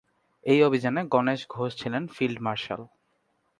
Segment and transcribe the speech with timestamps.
[0.43, 2.81] এই অভিযানে গণেশ ঘোষ ছিলেন ফিল্ড মার্শাল।